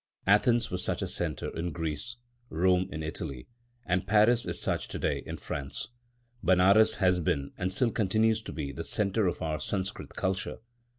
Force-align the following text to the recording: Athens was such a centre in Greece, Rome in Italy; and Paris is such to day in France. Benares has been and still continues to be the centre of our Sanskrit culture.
Athens 0.25 0.71
was 0.71 0.83
such 0.83 1.03
a 1.03 1.07
centre 1.07 1.49
in 1.55 1.71
Greece, 1.71 2.15
Rome 2.49 2.89
in 2.91 3.03
Italy; 3.03 3.45
and 3.85 4.07
Paris 4.07 4.47
is 4.47 4.59
such 4.59 4.87
to 4.87 4.97
day 4.97 5.19
in 5.27 5.37
France. 5.37 5.89
Benares 6.41 6.95
has 6.95 7.19
been 7.19 7.51
and 7.55 7.71
still 7.71 7.91
continues 7.91 8.41
to 8.41 8.51
be 8.51 8.71
the 8.71 8.83
centre 8.83 9.27
of 9.27 9.43
our 9.43 9.59
Sanskrit 9.59 10.15
culture. 10.15 10.57